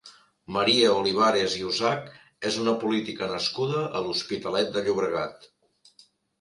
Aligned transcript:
Maria 0.53 0.87
Olivares 1.01 1.57
i 1.59 1.61
Usac 1.73 2.09
és 2.51 2.59
una 2.63 2.75
política 2.85 3.29
nascuda 3.35 3.87
a 3.87 4.03
l'Hospitalet 4.09 4.75
de 4.81 4.87
Llobregat. 4.91 5.51